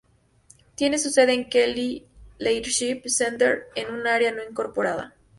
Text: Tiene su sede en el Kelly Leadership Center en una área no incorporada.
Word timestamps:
Tiene 0.73 0.97
su 0.97 1.11
sede 1.11 1.33
en 1.35 1.41
el 1.41 1.49
Kelly 1.49 2.07
Leadership 2.39 3.03
Center 3.05 3.67
en 3.75 3.93
una 3.93 4.15
área 4.15 4.31
no 4.31 4.41
incorporada. 4.43 5.13